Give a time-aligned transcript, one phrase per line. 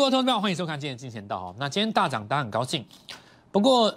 [0.00, 1.54] 国投资票，欢迎收看今天的金钱道哦。
[1.58, 2.86] 那今天大涨，大家很高兴。
[3.52, 3.94] 不过，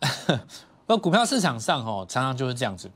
[0.86, 2.90] 呃，股票市场上哦，常常就是这样子，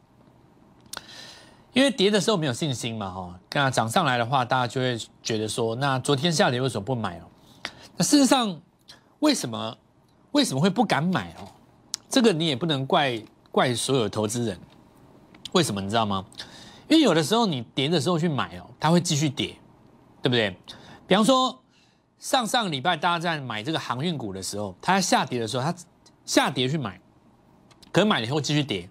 [1.75, 7.25] 因为跌的时候没有信心嘛，哈，那涨上来的话，大家就会觉得说，那昨天下跌为什么不买哦？
[7.95, 8.59] 那事实上，
[9.19, 9.77] 为什么
[10.33, 11.47] 为什么会不敢买哦？
[12.09, 14.59] 这个你也不能怪怪所有投资人，
[15.53, 16.25] 为什么你知道吗？
[16.89, 19.55] 因为有的时候你跌的时候去买哦，它会继续跌，
[20.23, 20.57] 对不对？
[21.07, 21.55] 比方说。
[22.19, 25.75] 上上礼拜大家在买这个航运股的时候，它下跌的时候，它
[26.25, 27.01] 下跌去买，
[27.93, 28.89] 可能买了以后继续跌，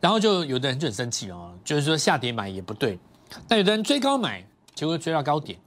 [0.00, 2.98] 然后就有的人就很生气哦，就是说下跌买也不对，
[3.48, 5.58] 但有的人追高买，结果追到高点，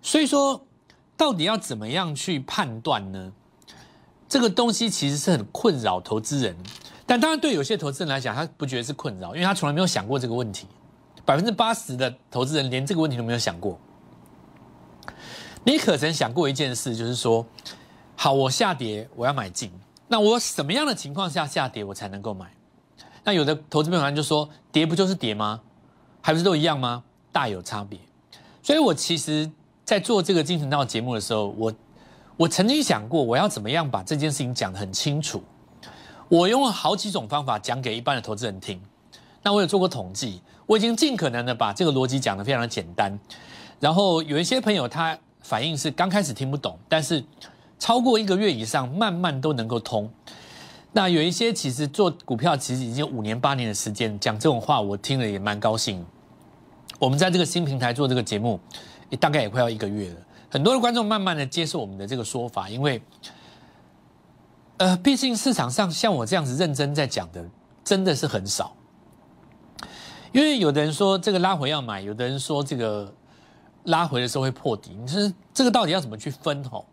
[0.00, 0.64] 所以说
[1.16, 3.32] 到底要怎么样去判断呢？
[4.28, 6.56] 这个东西其实是很困扰投资人，
[7.06, 10.66] 但当然对有些投资人来讲，他不觉得是困扰，因为他从来没有想过这个问题，
[11.24, 13.78] 百分之八十的投资人连这个问题都没有想过。
[15.66, 17.44] 你可曾想过一件事，就是说，
[18.14, 19.68] 好，我下跌，我要买进。
[20.06, 22.46] 那我什么样的情况下下跌，我才能够买？
[23.24, 25.60] 那有的投资朋友就说，跌不就是跌吗？
[26.20, 27.02] 还不是都一样吗？
[27.32, 27.98] 大有差别。
[28.62, 29.50] 所以我其实，
[29.84, 31.74] 在做这个精神道节目的时候，我
[32.36, 35.42] 我曾经想过，我要怎么样把这件事情讲得很清楚。
[36.28, 38.80] 我用了好几种方法讲给一般的投资人听。
[39.42, 43.18] 那我有做过统计，我已经尽可能的把这个逻辑讲得非常的简单。
[43.80, 45.18] 然后有一些朋友他。
[45.48, 47.22] 反应是刚开始听不懂，但是
[47.78, 50.10] 超过一个月以上，慢慢都能够通。
[50.90, 56.04] 那有一些其实做股票，其实已经五年八年的时间，讲这种话，我听了也蛮高兴。
[56.98, 58.58] 我们在这个新平台做这个节目，
[59.08, 60.16] 也大概也快要一个月了。
[60.50, 63.00] 很多的观众慢慢的接受我们的这个说法，因为，
[64.78, 67.48] 呃，毕竟市场上像我这样子认真在讲的，
[67.84, 68.74] 真的是很少。
[70.32, 73.14] 因为有的人说这个拉回要买，有的人说这个。
[73.86, 76.86] 拉回的时候会破底，你说这个到底要怎么去分吼？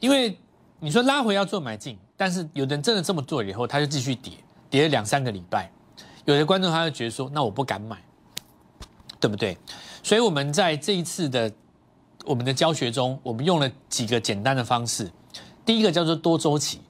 [0.00, 0.38] 因为
[0.80, 4.32] 你说拉回要做买进，但是有的人真的这么做以后，他就继续跌，
[4.68, 5.70] 跌了两三个礼拜。
[6.24, 7.96] 有的观众他就觉得说，那我不敢买，
[9.20, 9.56] 对不对？
[10.02, 11.50] 所以我们在这一次的
[12.24, 15.10] 我们的教学中，我们用了几个简单的方式。
[15.64, 16.80] 第一个叫做多周期，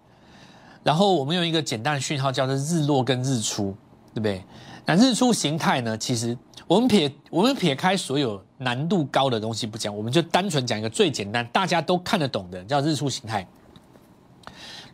[0.82, 3.74] 然后我们用一个简单的讯号叫做日落跟日出，
[4.12, 4.44] 对不对？
[4.84, 5.96] 那日出形态呢？
[5.96, 13.46] 其实我们撇我们撇开所有难度高的东西不讲，我们就单纯讲一个最简单、大家都看得懂的，叫日出形态。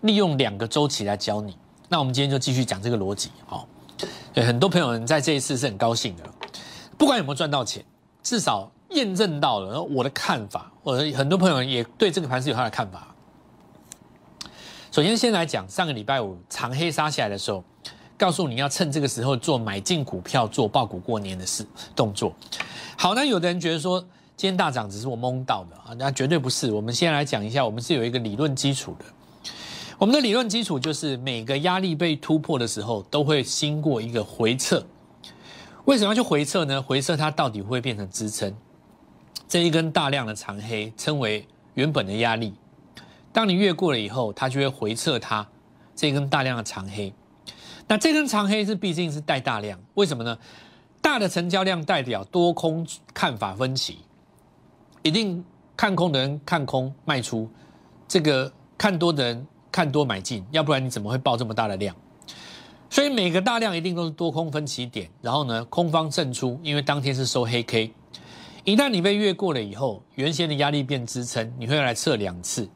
[0.03, 1.56] 利用两个周期来教你。
[1.88, 3.31] 那我们今天就继续讲这个逻辑。
[3.47, 3.66] 好，
[4.34, 6.25] 对很多朋友在这一次是很高兴的，
[6.99, 7.82] 不管有没有赚到钱，
[8.22, 10.71] 至少验证到了我的看法。
[10.82, 13.15] 我很多朋友也对这个盘是有他的看法。
[14.91, 17.65] 首先，先来讲上个礼拜五长黑杀下来的时候。
[18.22, 21.66] 告诉你要趁这个时候做买进股票、做爆股过年的事
[21.97, 22.33] 动作。
[22.97, 23.99] 好，那有的人觉得说
[24.37, 26.71] 今天大涨只是我蒙到的啊，那绝对不是。
[26.71, 29.05] 我们先来讲一下，我们是有一个理论基础的。
[29.99, 34.81] 我们的理论基础就是每个压力被突破的时候，都会经过一个回撤。
[35.87, 36.81] 为什么要去回撤呢？
[36.81, 38.55] 回撤它到底会变成支撑？
[39.49, 41.44] 这一根大量的长黑称为
[41.75, 42.55] 原本的压力。
[43.32, 45.44] 当你越过了以后，它就会回撤它
[45.97, 47.12] 这一根大量的长黑。
[47.93, 50.39] 那这根长黑是毕竟是带大量，为什么呢？
[51.03, 53.99] 大的成交量代表多空看法分歧，
[55.03, 55.45] 一定
[55.77, 57.47] 看空的人看空卖出，
[58.09, 61.95] 这个看多的人看多买进，要不然你怎么会爆这么大的量？
[62.89, 67.93] 所以每个大量一定都是多空分歧点，然后呢，空方胜出，因为当天是收黑 K。
[68.65, 72.67] 一旦你被越过了以后，原先的压力变支撑，你会来测两次。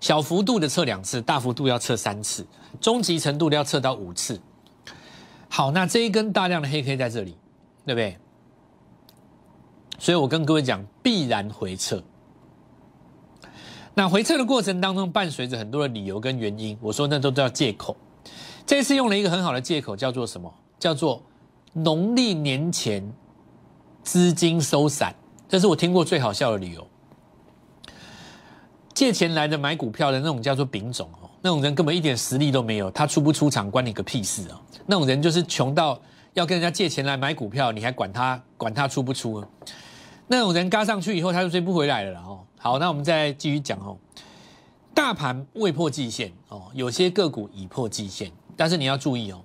[0.00, 2.46] 小幅度的测两次，大幅度要测三次，
[2.80, 4.40] 中极程度的要测到五次。
[5.48, 7.36] 好，那这一根大量的黑 K 在这里，
[7.84, 8.16] 对不对？
[9.98, 12.02] 所以我跟各位讲，必然回撤。
[13.92, 17.94] 那回撤的过程当中，伴随着很多的理由跟原因，我说那都叫借口。
[18.64, 20.52] 这次用了一个很好的借口，叫做什么？
[20.78, 21.22] 叫做
[21.74, 23.12] 农历年前
[24.02, 25.14] 资金收散，
[25.46, 26.86] 这是我听过最好笑的理由。
[29.00, 34.60] 借钱来的买股票的那种叫做丙种哦，那种人根本一点实力都没有，他出不出场关你个屁事啊！
[34.84, 35.98] 那种人就是穷到
[36.34, 39.42] 要跟人家借钱来买股票，你还管他管他出不出？
[40.26, 42.40] 那种人嘎上去以后他就追不回来了哦。
[42.58, 43.96] 好，那我们再继续讲哦。
[44.92, 49.40] 大盘未破季线哦，有些个股已破季线，但是你要注意哦，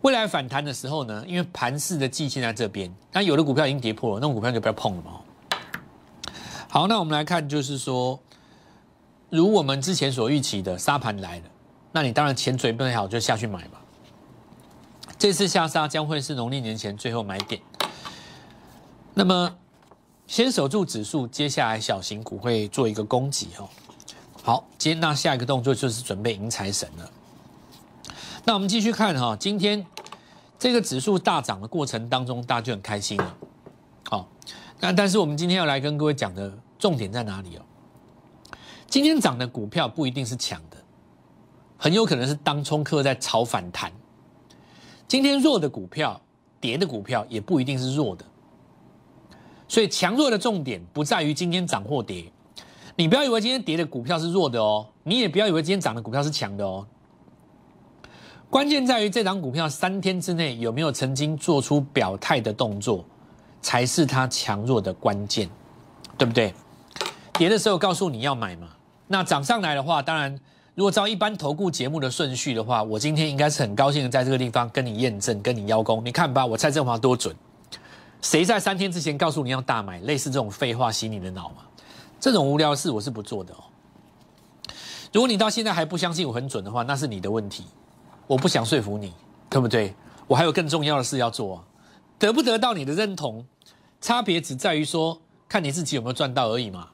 [0.00, 5.10] 未来反弹的时候呢，因为盘势的季线在这边，那有的股票已经跌破了，那种股票就不要碰了嘛。
[6.70, 8.18] 好，那我们来看就是说。
[9.30, 11.44] 如我们之前所预期的沙盘来了，
[11.92, 13.80] 那你当然钱准备好就下去买吧。
[15.18, 17.60] 这次下杀将会是农历年前最后买点。
[19.14, 19.54] 那么
[20.26, 23.68] 先守住指数，接下来小型股会做一个攻击哦。
[24.42, 27.10] 好，今天那下一个动作就是准备迎财神了。
[28.44, 29.84] 那我们继续看哈，今天
[30.58, 33.36] 这个指数大涨的过程当中，大家就很开心了。
[34.08, 34.26] 好，
[34.80, 37.62] 那但是我们今天要来跟各位讲的重点在哪里哦？
[38.88, 40.76] 今天涨的股票不一定是强的，
[41.76, 43.92] 很有可能是当冲客在炒反弹。
[45.06, 46.18] 今天弱的股票、
[46.58, 48.24] 跌的股票也不一定是弱的。
[49.68, 52.32] 所以强弱的重点不在于今天涨或跌，
[52.96, 56.86] 你不要以为今天跌的股票是弱的哦，你也不要以为今天涨的股票是强的哦。
[58.48, 63.04] 关键在于这张股票三天之内有没有曾经做出表态的动作，
[63.60, 65.50] 才是它强弱的关键，
[66.16, 66.54] 对不对？
[67.34, 68.68] 跌的时候告诉你要买嘛，
[69.08, 70.38] 那涨上来的话，当然
[70.74, 76.04] 如果照一般投顾节目的顺序的话，我今天应该是很高兴的在这个地方跟你验证，跟你邀功。
[76.04, 77.34] 你看吧，我蔡振华多准。
[78.20, 79.98] 谁在三天之前告诉你要大买？
[80.00, 81.62] 类似这种废话洗你的脑嘛？
[82.20, 83.64] 这种无聊的事我是不做的哦。
[85.12, 87.64] 如果你到现在还不相信我很准的话，那是你的问题。
[88.26, 89.12] 我不想说服你，
[89.48, 89.94] 对不对？
[90.26, 91.64] 我还有更重要的事要做啊，
[92.18, 93.46] 得不得到你的认同，
[94.00, 95.18] 差别只在于说
[95.48, 96.88] 看你自己有没有赚到而已嘛。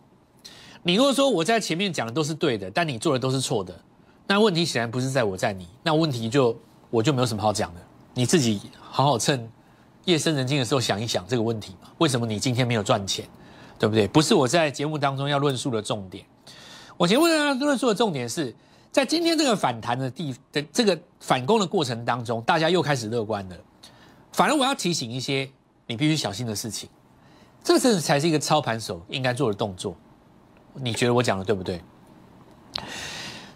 [0.86, 3.74] 你如果说我在前面讲的都是对的，但你做的都是错的，
[4.26, 6.54] 那问题显然不是在我在你，那问题就
[6.90, 7.80] 我就没有什么好讲的。
[8.12, 9.50] 你自己好好趁。
[10.04, 11.74] 夜深人静的时候想一想这个问题？
[11.96, 13.26] 为什么你今天没有赚钱，
[13.78, 14.06] 对不对？
[14.06, 16.22] 不是我在节目当中要论述的重点。
[16.98, 18.54] 我节目上论述的重点是
[18.92, 23.56] 在今天这个反弹的地的这个反攻的过程当中，大家又开始乐观了。
[24.32, 25.48] 反而我要提醒一些
[25.86, 26.86] 你必须小心的事情，
[27.62, 29.96] 这个才是一个操盘手应该做的动作。
[30.74, 31.80] 你觉得我讲的对不对？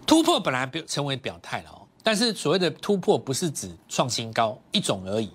[0.06, 5.30] 突破本来表成为表态了哦，但是所谓的突破不是指创新高一种而已。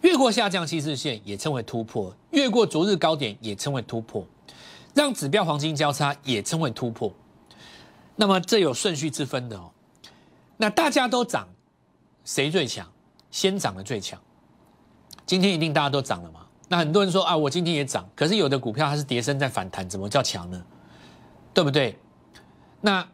[0.00, 4.26] 越过下降趋势线也称为突破，越过昨日高点也称为突破，
[4.94, 7.12] 让指标黄金交叉也称为突破。
[8.16, 9.70] 那么这有顺序之分的哦。
[10.56, 11.46] 那大家都涨，
[12.24, 12.90] 谁最强？
[13.30, 14.18] 先涨的最强。
[15.24, 16.40] 今天一定大家都涨了嘛？
[16.68, 20.64] 那很多人说啊，我今天也涨，可是有的股票它是跌升在反弹，怎么叫强呢？
[21.52, 21.98] 对不对？
[22.80, 23.06] 那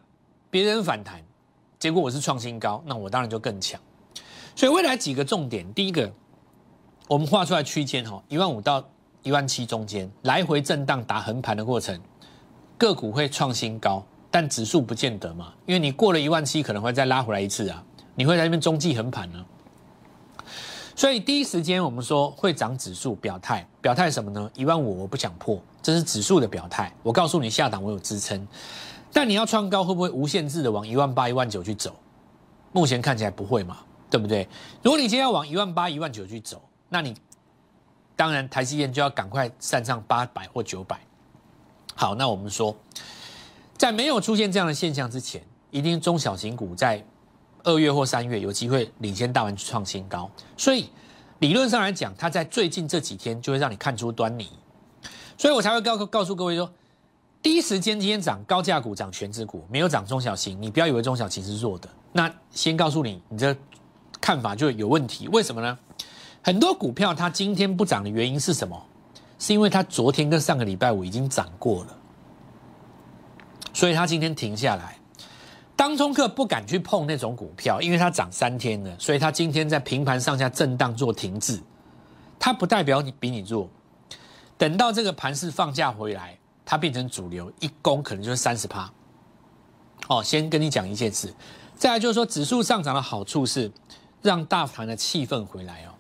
[0.51, 1.23] 别人反弹，
[1.79, 3.81] 结果我是创新高，那我当然就更强。
[4.55, 6.13] 所以未来几个重点，第一个。
[7.09, 8.85] 我们画出来区间哈，一万五到
[9.23, 11.97] 一万七中间来回震荡打横盘的过程，
[12.77, 17.81] 个股会创新高，但指数不见得嘛，因为你过了一万七可能会再拉回来一次啊，
[18.17, 19.47] 你会在那边中继横盘呢。
[20.97, 24.51] 所以第一时间我们说会涨指数表态，表态什么呢？
[24.55, 26.91] 一万五我不想破，这是指数的表态。
[27.03, 28.49] 我告诉你下档我有支撑，
[29.13, 31.95] 但你要创高会不会无限制的往一万八、一万九去走？
[32.73, 33.77] 目前看起来不会嘛，
[34.09, 34.49] 对不对？
[34.83, 37.15] 如果你今天要往一万八、一万九去走，那你
[38.17, 40.99] 当然台积电就要赶快站上八百或九百。
[41.95, 42.75] 好，那我们说，
[43.77, 47.05] 在没有出现这样的现象之前，一定中小型股在
[47.67, 50.31] 二月或三月有机会领先大盘创新高。
[50.57, 50.89] 所以
[51.41, 54.49] 理论上来讲，它在最近这几天就会让你看出端倪。
[55.37, 56.73] 所以我才会告告诉各位说，
[57.43, 61.89] 第一时间今天涨高价股涨全指股，没有涨中小型，你不要以为中小型是弱的。
[62.13, 63.55] 那先告诉你，你这
[64.21, 65.29] 看法就有问题。
[65.29, 65.79] 为什么呢？
[66.43, 68.81] 很多股票它今天不涨的原因是什么？
[69.39, 71.99] 是因为它昨天跟上个礼拜五已经涨过了，
[73.75, 74.97] 所以它今天停下来。
[75.77, 81.63] 当中客不敢去碰那种股票，因为它涨三天了，所以它今天在平盘上下震荡做停滞。
[82.39, 83.69] 它不代表你比你弱，
[84.57, 88.91] 等到这个盘势放假回来，它变成主流，一攻可能就是三十趴。
[90.09, 91.35] 哦，先跟你讲一件事，
[91.75, 93.71] 再来就是说指数上涨的好处是
[94.23, 95.93] 让大盘的气氛回来哦。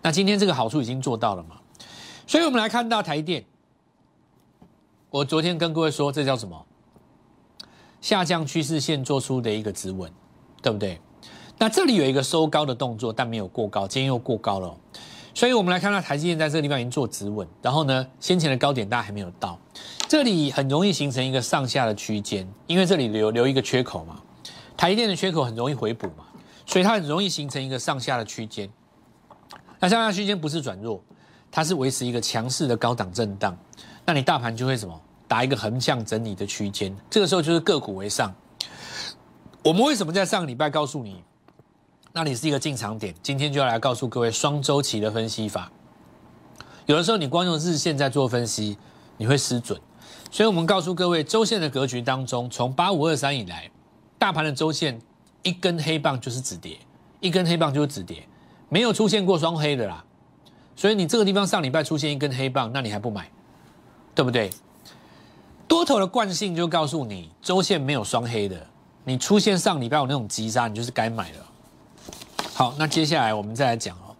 [0.00, 1.56] 那今天这个好处已经做到了嘛？
[2.26, 3.44] 所以我们来看到台电，
[5.10, 6.66] 我昨天跟各位说，这叫什么？
[8.00, 10.10] 下降趋势线做出的一个止稳，
[10.62, 11.00] 对不对？
[11.58, 14.72] 那这里有一个收高的动作，但没有过高，今天又过高了，
[15.34, 19.58] 所以我们来看到台积电在这个地方已经做止稳，然后呢，先前的高点大家还没有到，
[20.06, 24.22] 这里很容易形成一个上下的区间，因为这里留留一个缺口嘛，
[24.76, 26.24] 台积电的缺口很容易回补嘛，
[26.64, 28.70] 所以它很容易形成一个上下的区间。
[29.80, 31.02] 那上下区间不是转弱，
[31.50, 33.56] 它是维持一个强势的高档震荡，
[34.04, 38.34] 那你大盘就会什么打一个横向整理的区间，这个时候就是个股为上。
[39.62, 41.22] 我们为什么在上个礼拜告诉你，
[42.12, 43.14] 那里是一个进场点？
[43.22, 45.70] 今天就要来告诉各位双周期的分析法。
[46.86, 48.78] 有的时候你光用日线在做分析，
[49.18, 49.78] 你会失准，
[50.30, 53.70] 所以我们告诉各位，周线的格局当中，从八五二三以来，
[54.18, 54.98] 大盘的周线
[55.42, 56.78] 一根黑棒就是止跌，
[57.20, 58.26] 一根黑棒就是止跌。
[58.70, 60.02] 没有出现过双黑的啦，
[60.76, 63.30] 所以你这个地方上礼拜出现一根黑棒，那你还不买，
[64.14, 64.50] 对不对？
[65.68, 68.66] 多头的惯性就告诉你，周线没有双黑的，
[69.04, 71.46] 你出现上礼拜有那种急杀，你就是该买了。
[72.54, 74.16] 好，那接下来我们再来讲哦，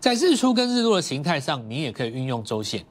[0.00, 2.84] 在日出跟日落的形态上，你也可以运用周线，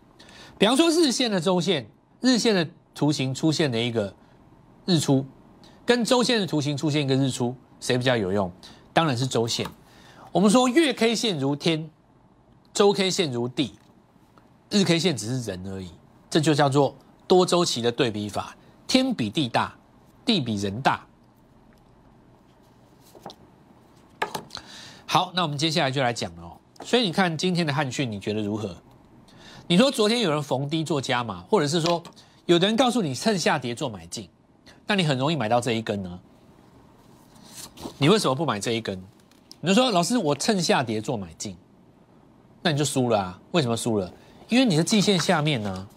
[0.60, 1.90] 比方说日线的周线，
[2.22, 4.14] 日线的图形出现了一个
[4.86, 5.26] 日出，
[5.86, 8.50] 跟周线的图形出现一个日出，谁比较有用？
[8.94, 9.68] 当然是周线。
[10.32, 11.90] 我们说月 K 线如天，
[12.74, 13.74] 周 K 线如地，
[14.70, 15.90] 日 K 线只是人而已，
[16.30, 16.96] 这就叫做。
[17.28, 18.56] 多周期的对比法，
[18.88, 19.74] 天比地大，
[20.26, 21.06] 地比人大。
[25.06, 26.58] 好，那我们接下来就来讲了哦。
[26.84, 28.76] 所以你看今天的汉讯，你觉得如何？
[29.68, 32.04] 你说昨天有人逢低做加码，或者是说
[32.46, 34.30] 有的人告诉你趁下跌做买进，
[34.86, 36.20] 那你很容易买到这一根呢？
[37.98, 39.02] 你为什么不买这一根？
[39.62, 41.56] 你就说老师，我趁下跌做买进，
[42.62, 43.40] 那你就输了啊？
[43.52, 44.12] 为什么输了？
[44.50, 45.88] 因为你的季线下面呢？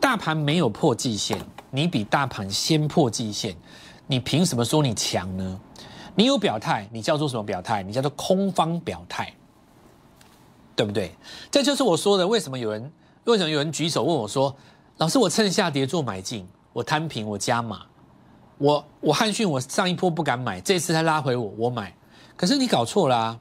[0.00, 1.38] 大盘没有破季线，
[1.70, 3.54] 你比大盘先破季线，
[4.06, 5.60] 你凭什么说你强呢？
[6.14, 7.82] 你有表态，你叫做什么表态？
[7.82, 9.32] 你叫做空方表态，
[10.74, 11.14] 对不对？
[11.50, 12.90] 这就是我说的，为什么有人
[13.24, 14.54] 为什么有人举手问我说，
[14.96, 17.82] 老师，我趁下跌做买进，我摊平，我加码，
[18.58, 21.94] 我我汉讯，我上一波不敢买，这次他拉回我，我买。
[22.36, 23.38] 可是你搞错了啊！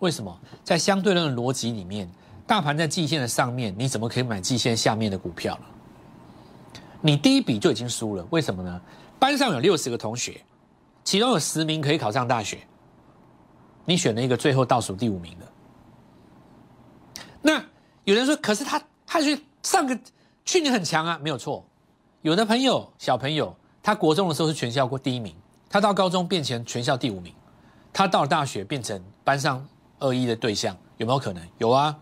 [0.00, 0.36] 为什么？
[0.64, 2.10] 在相对论的逻辑里面，
[2.46, 5.64] 大盘在季线的上面，你怎么可以买季线下面的股票呢？
[7.00, 8.80] 你第一笔就已经输了，为什么呢？
[9.18, 10.40] 班上有六十个同学，
[11.04, 12.58] 其中有十名可以考上大学，
[13.84, 15.46] 你选了一个最后倒数第五名的。
[17.40, 17.64] 那
[18.04, 19.98] 有人说，可是他他去上个
[20.44, 21.64] 去年很强啊，没有错。
[22.22, 25.34] 有的朋友小朋友，他国中的时候是全校过第一名，
[25.70, 27.32] 他到高中变成全校第五名，
[27.92, 29.64] 他到了大学变成班上
[30.00, 31.42] 二一的对象，有没有可能？
[31.58, 31.96] 有啊。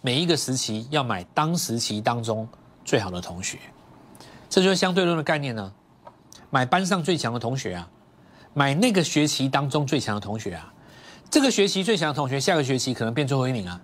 [0.00, 2.48] 每一个时期要买当时期当中。
[2.94, 3.58] 最好的同学，
[4.48, 5.72] 这就是相对论的概念呢。
[6.48, 7.90] 买班上最强的同学啊，
[8.52, 10.72] 买那个学期当中最强的同学啊。
[11.28, 13.80] 这个学期最强的同学，下个学期可能变最后一名啊。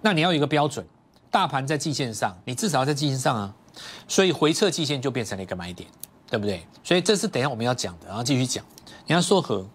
[0.00, 0.86] 那你要有一个标准，
[1.30, 3.54] 大盘在季线上，你至少要在季线上啊。
[4.08, 5.86] 所以回撤季线就变成了一个买点，
[6.30, 6.66] 对不对？
[6.82, 8.64] 所以这是等下我们要讲的，然后继续讲。
[9.06, 9.68] 你要说和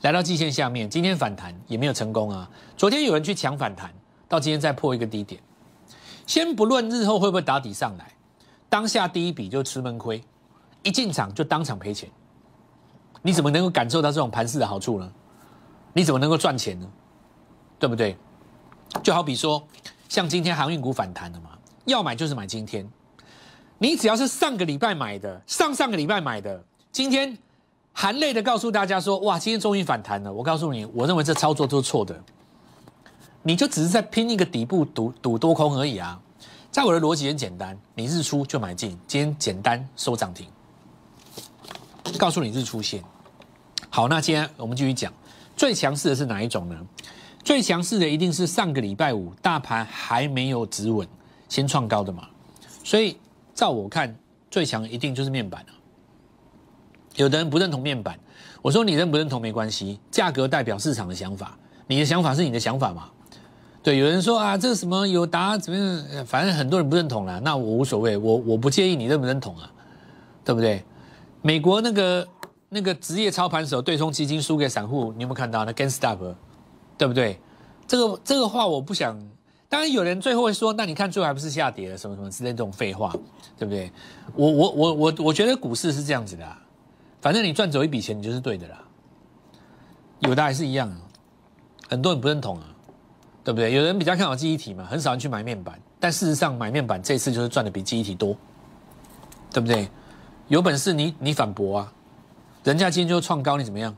[0.00, 2.48] 来到季线下面，今天反弹也没有成功啊。
[2.74, 3.92] 昨天有人去抢反弹，
[4.26, 5.38] 到今天再破一个低点。
[6.30, 8.08] 先不论日后会不会打底上来，
[8.68, 10.22] 当下第一笔就吃闷亏，
[10.84, 12.08] 一进场就当场赔钱，
[13.20, 15.12] 你怎么能够感受到这种盘势的好处呢？
[15.92, 16.88] 你怎么能够赚钱呢？
[17.80, 18.16] 对不对？
[19.02, 19.60] 就好比说，
[20.08, 21.50] 像今天航运股反弹了嘛，
[21.86, 22.88] 要买就是买今天，
[23.78, 27.36] 你只要是上个礼拜买的，上上个礼拜买的，今天
[27.92, 30.32] 含泪的告诉大家说，哇，今天终于反弹了。
[30.32, 32.14] 我告诉你，我认为这操作都是错的。
[33.42, 36.20] 你就只是在拼一个底部赌赌多空而已啊！
[36.70, 40.46] 在我的逻辑很简单，你日出就买进，今天简单收涨停，
[42.18, 43.02] 告诉你日出线。
[43.88, 45.12] 好，那今天我们继续讲，
[45.56, 46.78] 最强势的是哪一种呢？
[47.42, 51.08] 最强势的一定是上个礼拜五大盘还没有止稳，
[51.48, 52.28] 先创高的嘛。
[52.84, 53.16] 所以
[53.54, 54.14] 照我看，
[54.50, 55.72] 最强一定就是面板了。
[57.16, 58.18] 有的人不认同面板，
[58.60, 63.10] 我说你认不认同没关系，价格代表市场的想法，你的想法是你的想法嘛。
[63.82, 66.26] 对，有人说啊，这个什么有答怎么样？
[66.26, 69.72] 反正很多人不认同了，那我无所谓，我我不介意你认不认同啊，
[70.44, 70.84] 对不对？
[71.40, 72.28] 美国那个
[72.68, 76.18] 那个职业操盘手对冲基金输给散户，你有没有看到那 g a i n stop，
[76.98, 77.40] 对不对？
[77.86, 79.18] 这个这个话我不想，
[79.66, 83.14] 当然有人最后会说，那你看最后还不是下跌了，什么什么之类这种废话，
[83.58, 83.90] 对不对？
[84.34, 86.46] 我我我我我觉得股市是这样子的，
[87.22, 88.78] 反正你赚走一笔钱，你就是对的啦。
[90.18, 90.94] 有的还是一样，
[91.88, 92.69] 很多人不认同啊。
[93.50, 93.74] 对不对？
[93.74, 95.78] 有人比较看好记忆体嘛，很少人去买面板。
[95.98, 98.36] 但事实上，买面板这次就是赚的比记忆体多，
[99.50, 99.88] 对不对？
[100.48, 101.92] 有本事你你反驳啊！
[102.62, 103.96] 人家今天就创高，你怎么样？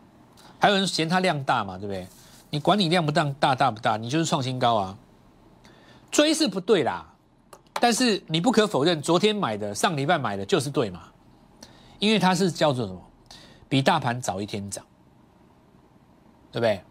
[0.58, 2.06] 还有人嫌它量大嘛，对不对？
[2.50, 4.98] 你管你量不大大大不大，你就是创新高啊！
[6.10, 7.06] 追是不对啦，
[7.74, 11.02] 但是你不可否认，昨天买的、上礼拜买的就是对嘛，
[11.98, 13.00] 因为它是叫做什么？
[13.68, 14.84] 比大盘早一天涨，
[16.50, 16.82] 对不对？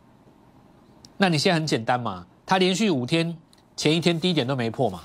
[1.17, 2.25] 那你现在很简单嘛？
[2.51, 3.37] 它连续五天
[3.77, 5.03] 前一天低点都没破嘛？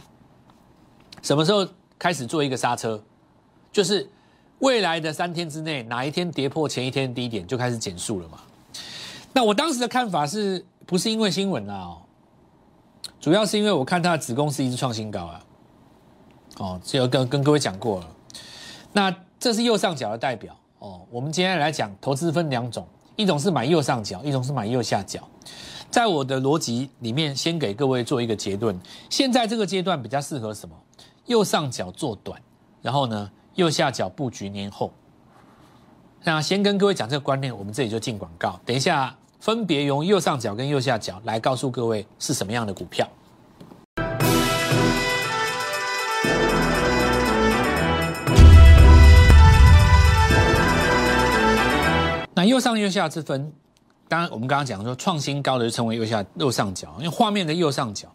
[1.23, 1.65] 什么时候
[1.97, 3.01] 开始做一个刹车？
[3.71, 4.11] 就是
[4.59, 8.41] 未来的三天之内，哪一天跌破前一天低点就开始减速了嘛？
[9.33, 11.97] 那我当时的看法是不是因为新闻啊？
[13.21, 15.41] 主要是因为我看它的子公司一直创新高啊。
[16.59, 18.09] 哦，这个跟跟各位讲过了。
[18.93, 21.01] 那这是右上角的代表哦。
[21.13, 22.85] 我们今天来讲投资分两种，
[23.15, 25.21] 一种是买右上角，一种是买右下角。
[25.91, 28.79] 在我的逻辑里面，先给各位做一个结论。
[29.09, 30.75] 现在这个阶段比较适合什么？
[31.27, 32.41] 右上角做短，
[32.83, 34.93] 然后呢，右下角布局年后。
[36.23, 38.61] 那先跟各位讲这个观念，我们这里就进广告。
[38.67, 43.09] 等一下，分别用右上角跟右下角来告诉各位是什么样的股票。
[52.35, 53.51] 那右上右下之分，
[54.09, 58.09] 当然我们刚刚讲说创新高的就称为右下右上角，因为画面的右上角，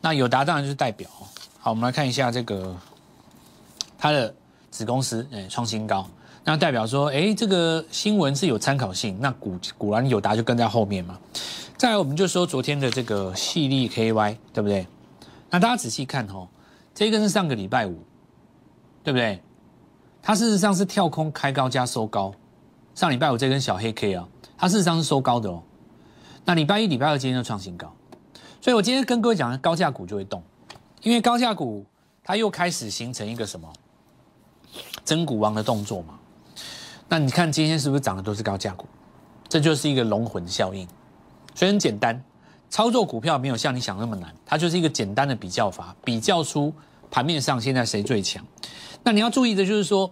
[0.00, 1.08] 那友达当然就是代表。
[1.58, 2.76] 好，我们来看一下这个
[3.98, 4.32] 它的
[4.70, 6.08] 子公司，哎，创新高。
[6.44, 11.18] 那代表说，哎，这个新闻是有参考性，那古果然友达就跟在后面嘛。
[11.76, 14.86] 再来，我们就说昨天的这个细粒 KY，对不对？
[15.50, 16.48] 那大家仔细看哦，
[16.94, 18.02] 这根是上个礼拜五，
[19.02, 19.42] 对不对？
[20.22, 22.32] 它事实上是跳空开高加收高。
[22.94, 24.26] 上礼拜五这根小黑 K 啊，
[24.58, 25.62] 它事实上是收高的哦。
[26.44, 27.94] 那礼拜一、礼拜二今天就创新高，
[28.60, 30.42] 所以我今天跟各位讲，高价股就会动，
[31.02, 31.86] 因为高价股
[32.24, 33.72] 它又开始形成一个什么
[35.04, 36.18] 真股王的动作嘛。
[37.08, 38.86] 那你看今天是不是涨的都是高价股？
[39.48, 40.86] 这就是一个龙魂效应，
[41.54, 42.22] 所以很简单，
[42.68, 46.70] 操作股票没有像你想那么难，它就是一个简单的比较法，比较出
[47.10, 48.44] 盘面上现在谁最强。
[49.02, 50.10] 那你要注意的就是说，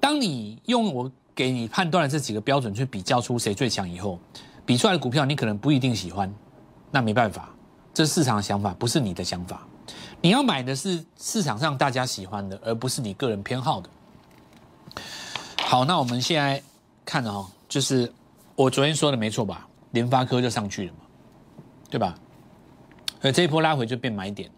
[0.00, 4.18] 当你用我给你判断的这几个标准去比较出谁最强以后，
[4.66, 6.28] 比出来的股票你可能不一定喜欢，
[6.90, 7.50] 那没办法，
[7.94, 9.64] 这是市场的想法，不是你的想法。
[10.20, 13.88] 你要买的是市场上大家喜欢的，而不是你个人偏好的。
[15.62, 16.60] 好，那我们现在
[17.04, 18.12] 看哦，就是
[18.56, 19.68] 我昨天说的没错吧？
[19.92, 20.98] 联发科就上去了嘛，
[21.88, 22.18] 对吧？
[23.22, 24.50] 而这一波拉回就变买点，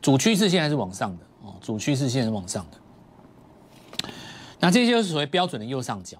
[0.00, 2.79] 主趋势线还是往上的哦，主趋势线是往上的。
[4.60, 6.16] 那这些就是所谓标准的右上角，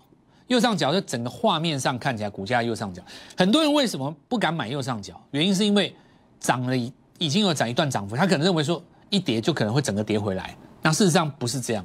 [0.49, 3.02] 右上角就整个画面上看起来股价右上角。
[3.37, 5.20] 很多人为什么不敢买右上角？
[5.31, 5.94] 原因是因为
[6.40, 10.57] 涨了已已经有涨一段涨幅，他可能认为说一跌就可能会整个跌回来。
[10.83, 11.85] 那事实上不是这样。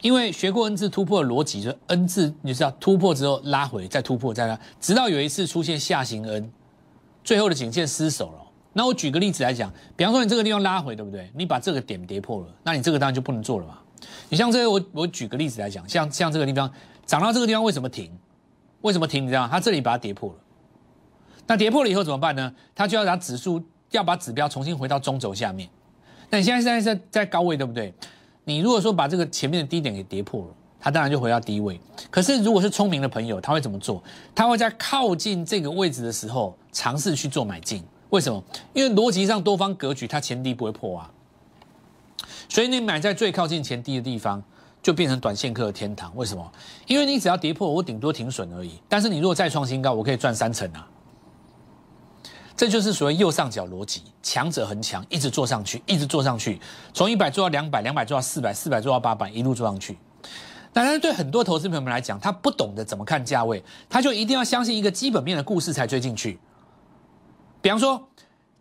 [0.00, 6.48] 因为学过 N 字突破的逻辑，就 N 字你知道突破之后拉回，再突破再拉，直到有一次出现下行 N，
[7.24, 8.38] 最后的颈线失守了。
[8.72, 11.28] 那我举个例子来讲，比方说你这个地方拉回，对不对？
[11.34, 13.78] 你把这个点跌破了，那你这个当然就不能做了嘛。
[14.28, 16.70] 你像这个，我我举个例子来讲，像像这个地方
[17.06, 18.10] 涨到这个地方为什么停？
[18.82, 19.24] 为什么停？
[19.24, 20.36] 你知道它这里把它跌破了，
[21.46, 22.52] 那跌破了以后怎么办呢？
[22.74, 25.68] 它就要把指数要把指标重新回到中轴下面。
[26.30, 27.92] 那你现在现在在在高位，对不对？
[28.44, 31.80] 你如果说把这个前面的低点给跌破了，它当然就回到低位。
[32.10, 34.02] 可是如果是聪明的朋友，他会怎么做？
[34.34, 37.82] 他会在靠近这个位置的时候尝试去做买进。
[38.10, 38.42] 为什么？
[38.72, 41.10] 因为逻辑上多方格局，它前低不会破啊。
[42.48, 44.42] 所以你买在最靠近前低的地方，
[44.82, 46.14] 就变成短线客的天堂。
[46.16, 46.52] 为什么？
[46.86, 48.80] 因为你只要跌破，我顶多停损而已。
[48.88, 50.88] 但是你如果再创新高，我可以赚三成啊。
[52.56, 56.60] 这就是所谓右上角逻辑，强者恒强，一直做上去，一直做上去，
[56.92, 59.96] 从一百做到两百，两百做到四百，四百做到八百，一路做上去。
[60.72, 66.40] 当然，对很多投资朋友们来讲，他不懂得怎么看价位，他就一定要相信一个基本面的故事才追进去。
[67.62, 68.08] 比方说，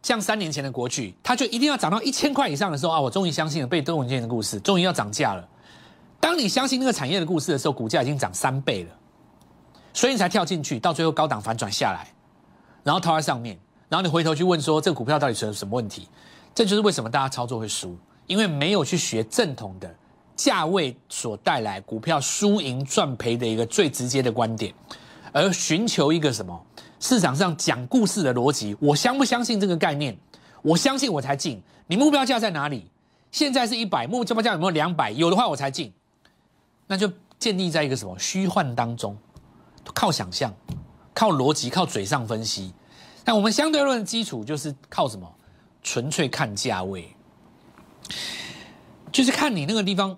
[0.08, 5.46] 像三年前的国巨，它就一定要涨到一千块以上的时候啊，我终于相信了被动文件的故事，终于要涨价了。
[6.17, 8.91] 当你相信那个产业的故事的时候，股价已经涨三倍了，
[9.93, 12.08] 所以你才跳进去，到最后高档反转下来，
[12.86, 13.60] 然后套在上面。
[13.89, 16.08] 然后你回头去问说，这个股票到底存了什么问题？
[16.56, 19.93] 这就是为什么大家操作会输，因为没有去学正统的
[20.38, 24.74] 价位所带来股票输赢赚赔的一个最直接的观点，
[25.34, 26.65] 而寻求一个什么
[26.99, 28.75] 市场上讲故事的逻辑。
[28.79, 30.17] 我相不相信这个概念？
[30.62, 31.62] 我相信我才进。
[31.88, 32.89] 你目标价在哪里？
[33.31, 35.12] 现在是一百，目标价有没有两百？
[35.12, 35.93] 有的话我才进。
[36.88, 39.15] 那就建立在一个什么虚幻当中，
[39.93, 40.53] 靠想象，
[41.13, 42.73] 靠逻辑，靠嘴上分析。
[43.25, 45.31] 那我们相对论的基础就是靠什么？
[45.83, 47.15] 纯粹看价位，
[49.10, 50.17] 就是看你那个地方，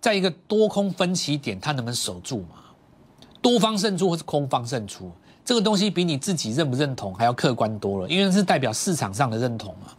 [0.00, 2.56] 在一个多空分歧点，它能不能守住嘛？
[3.42, 5.12] 多方胜出或是空方胜出，
[5.44, 9.92] 这个东西比你自己认不认同还要客观多了，因为是代表市场上的认同嘛。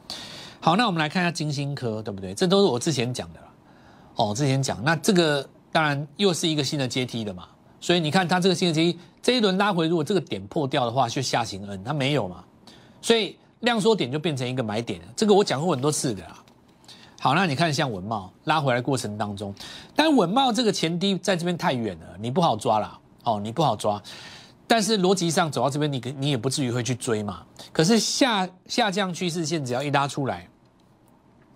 [0.60, 2.34] 好，那我们来看一下金星科，对不对？
[2.34, 3.48] 这都是我之前讲的了。
[4.16, 7.46] 哦，之前讲，那这个当然又是一个新的阶梯的嘛。
[7.82, 9.00] 所以你看它这个新的阶梯。
[9.22, 12.44] 这一轮拉回，如果这个点破掉的话，就下行 N，它没有嘛，
[13.02, 15.08] 所以量缩点就变成一个买点了。
[15.16, 16.44] 这个我讲过很多次的啦。
[17.22, 19.56] 好，那你看像文茂拉回来过程当中，
[19.96, 23.00] 但文茂这个前低在这边太远了，你不好抓啦。
[23.24, 24.04] 哦，你不好抓。
[24.68, 27.44] 但是逻辑上走到这边，你你也不至于会去追嘛。
[27.72, 30.48] 可是下下降趋势线只要一拉出来，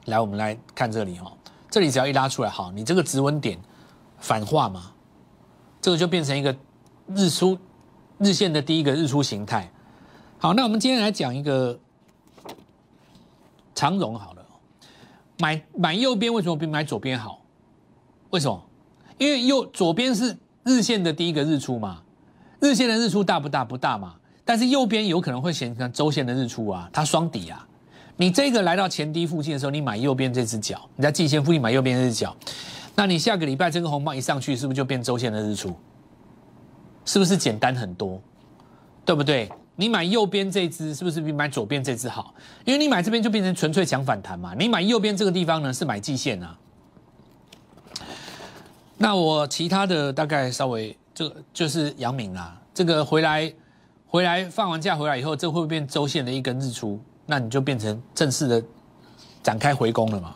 [0.05, 1.31] 来我们来看这里哈，
[1.69, 3.59] 这里只要一拉出来，好，你这个止稳点
[4.19, 4.91] 反化嘛，
[5.81, 6.55] 这个就变成一个。
[7.15, 7.57] 日出
[8.17, 9.71] 日线的第一个日出形态。
[10.39, 11.79] 好，那我们今天来讲一个
[13.73, 14.45] 长荣好了，
[15.39, 17.39] 买买右边为什么比买左边好？
[18.31, 18.61] 为什么？
[19.17, 22.03] 因为右左边是日线的第一个日出嘛，
[22.59, 23.63] 日线的日出大不大？
[23.63, 24.15] 不大嘛。
[24.43, 27.67] 但是右边有可能会形成周线的日出啊，它双底啊。
[28.15, 32.35] 你这个来到前低附近的时候，你买右边这只脚，你在季线附近买右边这只脚，
[32.95, 35.75] 那你下个礼拜这个红棒一上去，是不是就变周线的日出？
[37.05, 38.21] 是不是简单很多？
[39.05, 39.49] 对不对？
[39.75, 42.33] 你买右边这只是不是比买左边这只好？
[42.65, 44.55] 因为你买这边就变成纯粹抢反弹嘛。
[44.57, 46.57] 你买右边这个地方呢是买季线啊。
[48.97, 53.51] 那我其他的大概稍微就就是阳明啦，这个回来
[54.05, 56.99] 回来放完假回来以后，这会不会变周线的一根日出？
[57.25, 58.63] 那你就变成正式的
[59.41, 60.35] 展开回攻了嘛？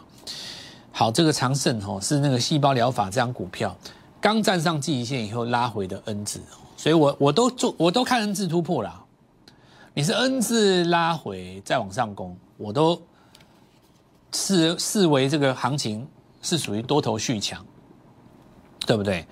[0.91, 3.78] 好，这个长盛哦是那个细胞疗法这张股票
[4.20, 6.41] 刚站上季线以后拉回的 N 字，
[6.76, 9.06] 所以我我都做我都看 N 字突破了。
[9.94, 13.00] 你是 N 字拉回再往上攻，我都
[14.34, 16.08] 视视为这个行情
[16.41, 17.63] 是属于多头续强，
[18.88, 19.28] 对不对？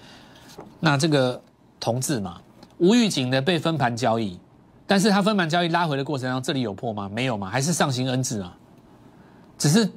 [0.80, 1.42] 那这个
[1.80, 2.42] 同字嘛，
[2.78, 4.40] 无预警的被分盘交易，
[4.88, 7.10] 但是它分盘交易拉回的过程当中，这里有破吗？
[7.14, 8.56] 没有嘛，还是上行 N 字啊？
[9.58, 9.90] 只是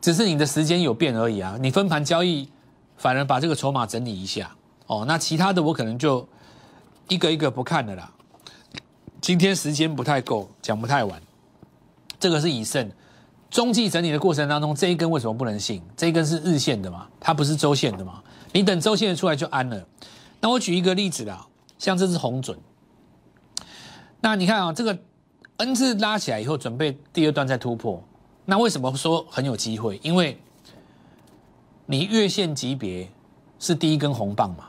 [0.00, 2.48] 只是你的时间有变而已啊，你分盘交易
[2.96, 4.50] 反而把这个筹码整理一下
[4.86, 6.26] 哦，那其他的我可能就
[7.08, 8.10] 一个一个不看了啦。
[9.20, 11.20] 今天时间不太够，讲不太完。
[12.18, 12.90] 这个是以盛
[13.50, 15.82] 中继整理的过程当中，这一根为什么不能信？
[15.96, 18.22] 这一根是日线的嘛，它不是周线的嘛？
[18.52, 19.86] 你等周线出来就安了。
[20.40, 21.46] 那我举一个例子啦，
[21.78, 22.58] 像这是红准。
[24.20, 24.98] 那你看啊，这个
[25.58, 28.02] N 字拉起来以后，准备第二段再突破。
[28.44, 30.00] 那为什么说很有机会？
[30.02, 30.38] 因为
[31.86, 33.08] 你月线级别
[33.58, 34.64] 是第一根红棒嘛，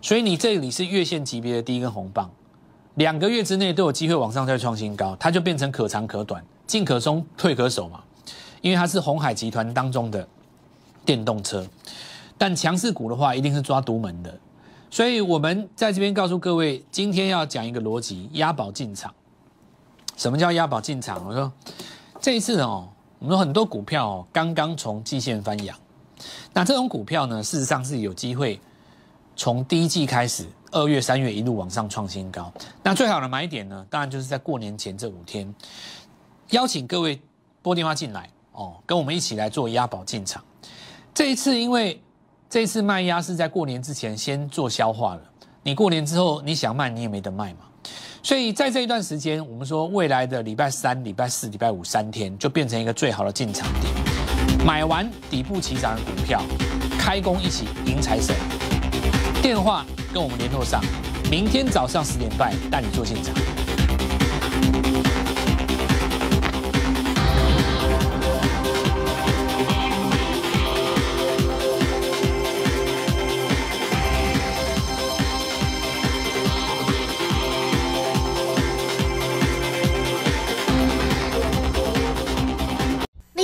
[0.00, 2.30] 所以你这里是月线级别的第一根红棒。
[2.96, 8.02] 两个月之内都有机会往上再创新高，它就变成可长可短，进可松，退可守嘛。
[8.60, 10.28] 因为它是红海集团当中的
[11.04, 11.66] 电动车，
[12.42, 14.36] 但强势股的话一定是抓独门的。
[14.90, 19.14] 所以我们在这边告诉各位，今天要讲一个逻辑：押宝进场。
[20.16, 21.24] 什么叫押宝进场？
[21.24, 21.52] 我说
[22.20, 22.88] 这一次哦，
[23.20, 25.78] 我们说很多股票哦刚刚从季线翻阳，
[26.52, 28.58] 那这种股票呢，事实上是有机会
[29.36, 30.44] 从第一季开始。
[30.72, 32.52] 二月、三月一路往上创新高，
[32.82, 33.86] 那最好的买点呢？
[33.88, 35.54] 当然就是在过年前这五天，
[36.50, 37.22] 邀请各位
[37.60, 40.42] 拨电话进来哦，跟我们一起来做押宝进场。
[41.14, 42.02] 这一次，因为
[42.52, 45.22] 这次卖压是在过年之前先做消化了，
[45.62, 47.60] 你过年之后你想卖你也没得卖嘛，
[48.22, 56.42] 所以在这一段时间，我们说未来的礼拜三、礼拜四、礼拜五三天就变成一个最好的进场点，买完底部起涨的股票，
[56.98, 58.36] 开工一起迎财神。
[59.40, 60.78] 电话跟我们联络上，
[61.30, 63.34] 明天早上十点半带你做进场。